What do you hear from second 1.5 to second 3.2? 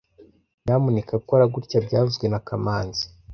gutya byavuzwe na kamanzi